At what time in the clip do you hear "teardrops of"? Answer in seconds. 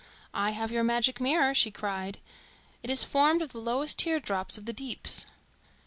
3.99-4.65